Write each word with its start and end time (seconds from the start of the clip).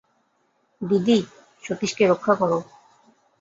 দিদি, 0.81 1.17
সতীশকে 1.63 2.03
রক্ষা 2.07 2.33
করো। 2.35 2.59